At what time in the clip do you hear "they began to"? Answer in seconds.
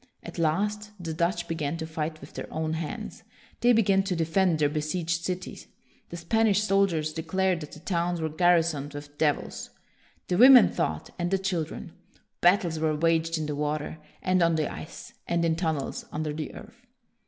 3.59-4.15